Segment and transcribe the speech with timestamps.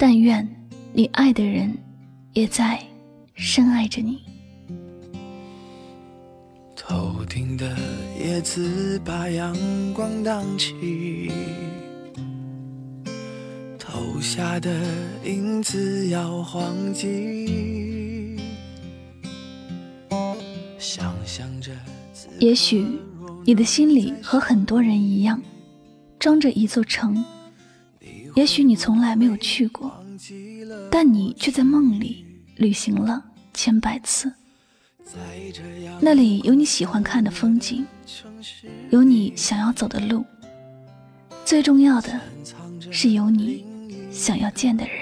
[0.00, 0.48] 但愿
[0.92, 1.76] 你爱的人
[2.32, 2.80] 也在
[3.34, 4.22] 深爱着你。
[6.76, 7.76] 头顶的
[8.16, 9.52] 叶子把阳
[9.92, 11.32] 光荡起，
[13.76, 14.70] 投下的
[15.24, 18.36] 影子摇晃起，
[20.78, 21.72] 想象着。
[22.38, 22.86] 也许
[23.44, 25.42] 你的心里和很多人一样，
[26.20, 27.24] 装着一座城。
[28.38, 29.92] 也许你从来没有去过，
[30.92, 33.20] 但你却在梦里旅行了
[33.52, 34.32] 千百次。
[36.00, 37.84] 那里有你喜欢看的风景，
[38.90, 40.24] 有你想要走的路，
[41.44, 42.20] 最重要的
[42.92, 43.66] 是有你
[44.12, 44.94] 想要见的人。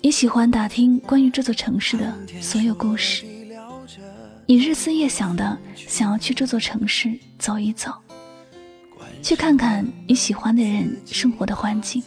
[0.00, 3.24] 你喜欢打听关于这座城市的所有故事，
[4.44, 7.92] 你日思夜想的想要去这座城市走一走。
[9.22, 12.02] 去看看你喜欢的人生活的环境，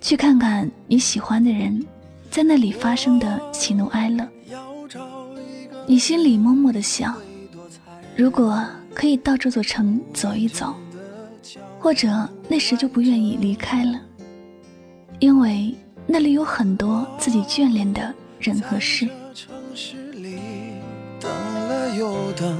[0.00, 1.84] 去看看你喜欢的人
[2.30, 4.28] 在那里发生的喜怒哀乐。
[5.86, 7.16] 你心里默默的想，
[8.16, 10.74] 如果可以到这座城走一走，
[11.78, 14.00] 或者那时就不愿意离开了，
[15.18, 15.74] 因为
[16.06, 19.08] 那里有很多自己眷恋的人和事。
[22.36, 22.56] 等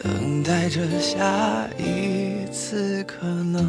[0.00, 3.68] 等待着下一次可能。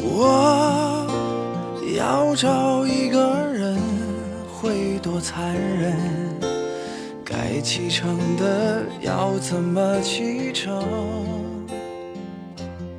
[0.00, 1.06] 我
[1.94, 3.78] 要找一个人，
[4.50, 5.94] 会多残忍？
[7.22, 10.82] 该启程的要怎么启程？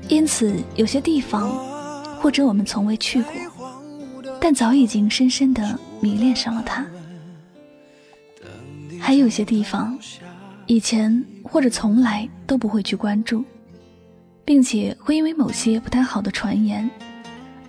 [0.07, 1.49] 因此，有些地方，
[2.21, 3.41] 或者我们从未去过，
[4.39, 6.85] 但早已经深深的迷恋上了它。
[9.13, 9.95] 还有些地方，
[10.65, 13.45] 以前或者从来都不会去关注，
[14.43, 16.89] 并且会因为某些不太好的传言，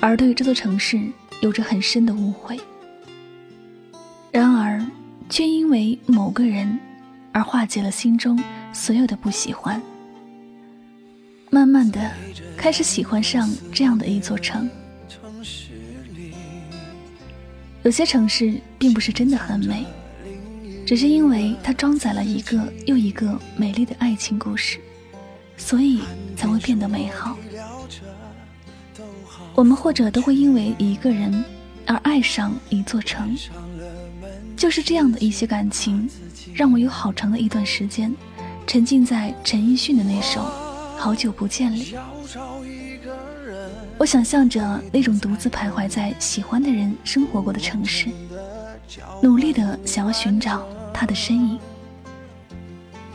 [0.01, 0.99] 而对这座城市
[1.43, 2.59] 有着很深的误会。
[4.33, 4.83] 然而，
[5.29, 6.79] 却因为某个人
[7.31, 9.79] 而化解了心中所有的不喜欢，
[11.51, 12.11] 慢慢的
[12.57, 14.67] 开始喜欢上这样的一座城。
[17.83, 19.85] 有些城市并不是真的很美。
[20.87, 24.79] 只是因为它装载了一个又一个美丽的爱情故事，
[25.57, 26.03] 所以
[26.37, 27.37] 才会变得美好。
[29.55, 31.45] 我们或者都会因为一个人
[31.87, 33.35] 而爱上一座城，
[34.57, 36.09] 就是这样的一些感情，
[36.53, 38.15] 让我有好长的一段时间
[38.67, 40.41] 沉浸在陈奕迅的那首
[40.99, 41.95] 《好久不见》里。
[43.97, 48.09] 我想象着那种独自徘徊在喜欢的人生活过的城市。
[49.23, 51.59] 努力的想要寻找他的身影，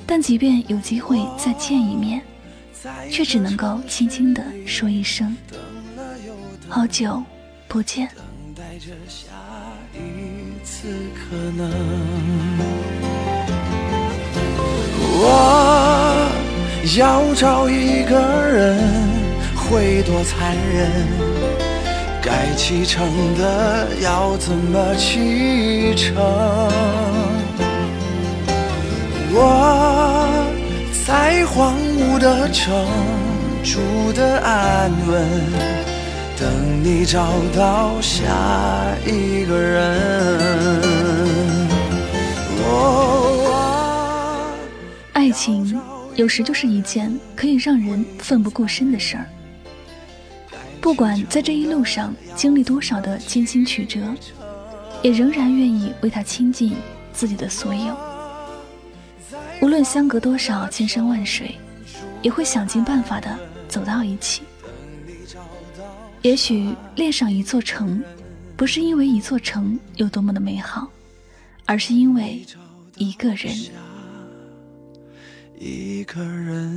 [0.06, 2.22] 但即便有机会再见一面，
[3.10, 5.36] 却只能够轻轻的说一声
[6.68, 7.24] “好久
[7.68, 8.10] 不见”。
[15.22, 16.32] 我
[16.98, 18.80] 要找一个人，
[19.56, 21.39] 会多残忍？
[22.30, 23.10] 该启程
[23.40, 26.16] 的要怎么启程？
[29.32, 30.30] 我
[31.08, 32.72] 在荒芜的城
[33.64, 33.80] 住
[34.14, 35.28] 的安稳，
[36.40, 40.00] 等你找到下一个人。
[45.14, 45.82] 爱情
[46.16, 49.26] 有时就是一件可以让人奋不顾身的事儿。
[50.82, 54.02] 不管在这一路上经历多少的艰辛曲折，
[55.02, 56.74] 也仍然愿意为他倾尽
[57.14, 57.96] 自己的所有。
[59.62, 61.56] 无论相隔多少千山万水，
[62.22, 63.38] 也会想尽办法的
[63.68, 64.42] 走到一起。
[66.22, 68.02] 也许恋上一座城，
[68.56, 70.88] 不是因为一座城有多么的美好，
[71.66, 72.46] 而是因为
[72.96, 73.54] 一个人。
[75.60, 76.70] 一个人。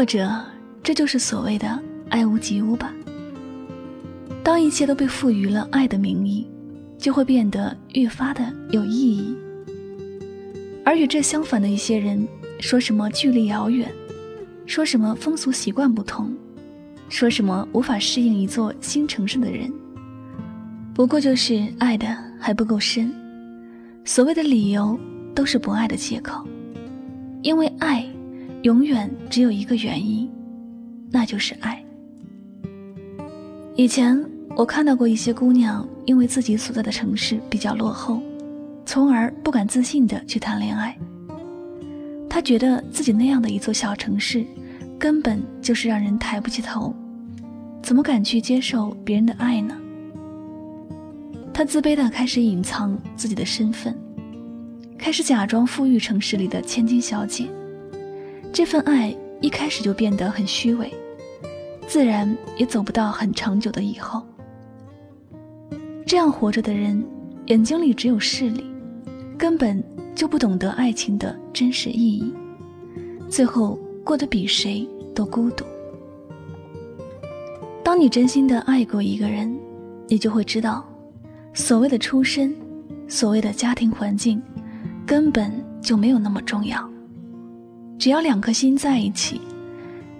[0.00, 0.34] 或者，
[0.82, 2.90] 这就是所谓的爱屋及乌吧。
[4.42, 6.48] 当一切都被赋予了爱的名义，
[6.96, 9.36] 就会变得愈发的有意义。
[10.86, 12.26] 而与这相反的一些人，
[12.60, 13.92] 说什么距离遥远，
[14.64, 16.34] 说什么风俗习惯不同，
[17.10, 19.70] 说什么无法适应一座新城市的人，
[20.94, 22.06] 不过就是爱的
[22.38, 23.12] 还不够深。
[24.06, 24.98] 所谓的理由，
[25.34, 26.42] 都是不爱的借口，
[27.42, 28.10] 因为爱。
[28.62, 30.30] 永远只有一个原因，
[31.10, 31.82] 那就是爱。
[33.74, 34.22] 以前
[34.54, 38.20] 我看到过一些姑娘，因为自己所在的城市比较落后，
[38.84, 40.94] 从而不敢自信的去谈恋爱。
[42.28, 44.44] 她觉得自己那样的一座小城市，
[44.98, 46.94] 根本就是让人抬不起头，
[47.82, 49.74] 怎么敢去接受别人的爱呢？
[51.54, 53.96] 她自卑的开始隐藏自己的身份，
[54.98, 57.48] 开始假装富裕城市里的千金小姐。
[58.52, 60.92] 这份爱一开始就变得很虚伪，
[61.86, 64.22] 自然也走不到很长久的以后。
[66.04, 67.02] 这样活着的人，
[67.46, 68.64] 眼睛里只有势力，
[69.38, 69.82] 根本
[70.14, 72.34] 就不懂得爱情的真实意义，
[73.28, 75.64] 最后过得比谁都孤独。
[77.84, 79.56] 当你真心的爱过一个人，
[80.08, 80.84] 你就会知道，
[81.54, 82.54] 所谓的出身，
[83.06, 84.42] 所谓的家庭环境，
[85.06, 86.89] 根本就没有那么重要。
[88.00, 89.38] 只要两颗心在一起，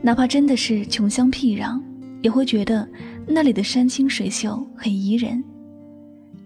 [0.02, 1.80] 哪怕真的是穷乡僻壤，
[2.20, 2.86] 也会觉得
[3.26, 5.42] 那里的山清水秀很宜人，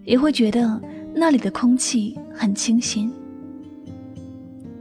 [0.05, 0.81] 也会觉得
[1.13, 3.11] 那里的空气很清新。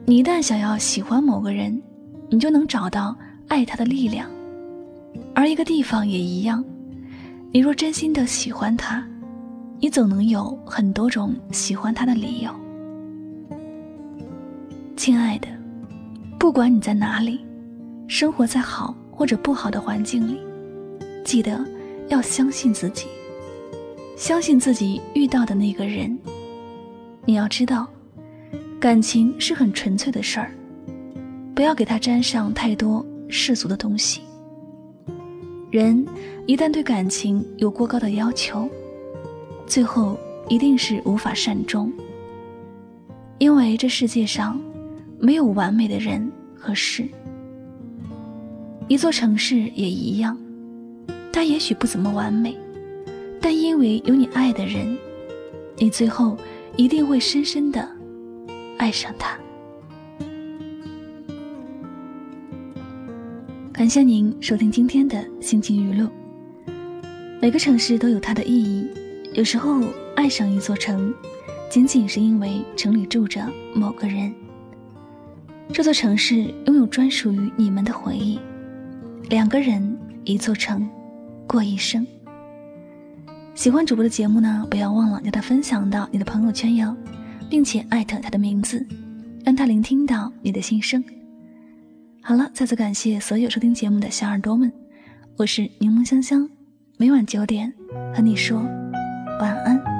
[0.06, 1.82] 你一旦想要喜欢某个人，
[2.30, 3.16] 你就能找到
[3.48, 4.30] 爱他的力量，
[5.34, 6.64] 而一个地方也一样。
[7.50, 9.04] 你若真心的喜欢他，
[9.80, 12.50] 你总能有很多种喜欢他的理由。
[14.96, 15.48] 亲爱的。
[16.44, 17.41] 不管你在哪里，
[18.06, 20.38] 生活在好或者不好的环境里，
[21.25, 21.64] 记得
[22.08, 23.06] 要相信自己，
[24.14, 26.14] 相信自己遇到的那个人。
[27.25, 27.87] 你要知道，
[28.79, 30.55] 感情是很纯粹的事儿，
[31.55, 34.20] 不要给他沾上太多世俗的东西。
[35.70, 36.06] 人
[36.46, 38.69] 一旦对感情有过高的要求，
[39.67, 40.19] 最后
[40.50, 41.91] 一定是无法善终，
[43.38, 44.61] 因为这世界上。
[45.20, 46.31] 没有完美的人
[46.64, 47.06] 和事，
[48.88, 50.34] 一座城市也一样，
[51.31, 52.56] 它也许不怎么完美，
[53.38, 54.96] 但因为有你爱的人，
[55.76, 56.38] 你最后
[56.75, 57.87] 一定会深深的
[58.78, 59.37] 爱上它。
[63.70, 66.08] 感谢您收听今天的心情语录。
[67.43, 68.88] 每个城市都有它的意义，
[69.34, 69.82] 有时候
[70.17, 71.12] 爱上一座城，
[71.69, 74.34] 仅仅是因为城里住着某个人。
[75.72, 78.38] 这座城市拥有专属于你们的回忆，
[79.28, 80.88] 两个人一座城，
[81.46, 82.06] 过一生。
[83.55, 86.94] 喜欢主播的节目呢，不要忘了将它分享到你的朋友圈哟，
[87.48, 88.86] 并且艾特他的名字，
[89.44, 91.03] 让他聆听到你的心声。
[92.20, 94.72] 好了，再次感谢所有收听节目的小耳朵们，
[95.36, 96.48] 我是柠檬香香，
[96.98, 97.72] 每晚九点
[98.15, 98.58] 和你说
[99.41, 99.94] 晚安。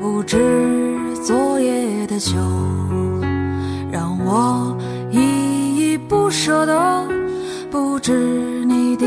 [0.00, 0.38] 不知
[1.22, 2.32] 昨夜的酒
[3.90, 4.76] 让我
[5.10, 7.06] 依依不舍的
[7.70, 9.06] 不知你的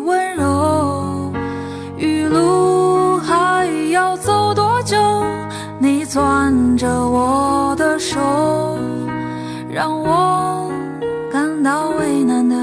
[0.00, 1.32] 温柔，
[1.96, 4.96] 余路还要走多久？
[5.78, 8.78] 你攥着我的手，
[9.68, 10.70] 让我
[11.32, 12.56] 感到为难的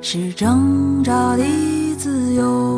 [0.00, 1.44] 是挣扎的
[1.96, 2.77] 自由，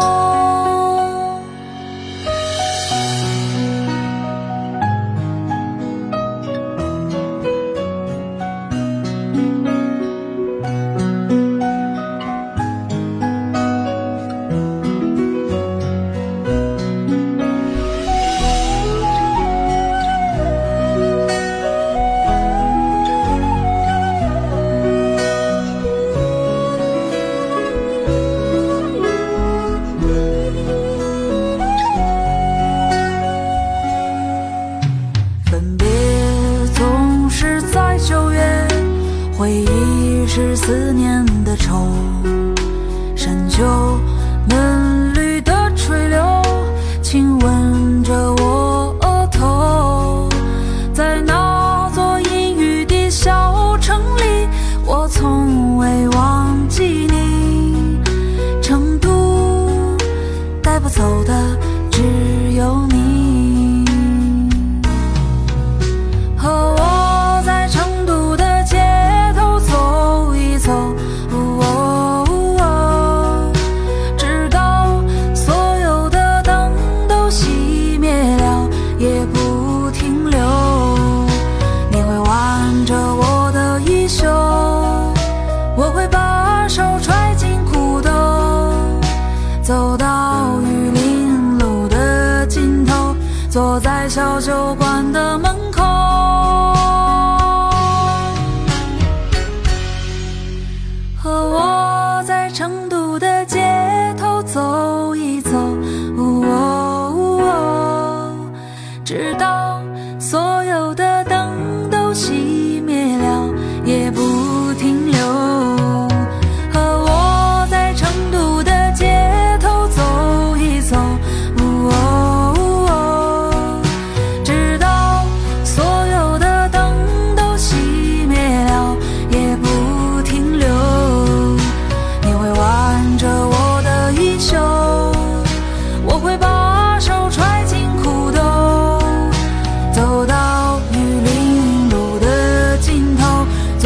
[93.51, 95.83] 坐在小酒馆的门口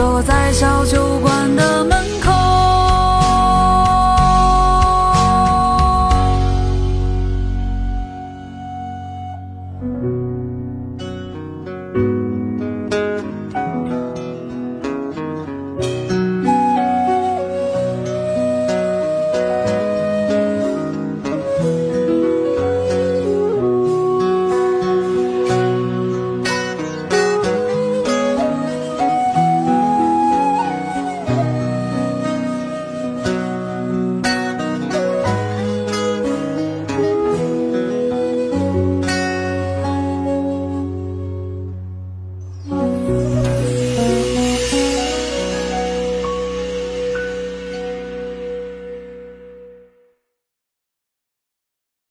[0.06, 1.95] 坐在小酒馆的门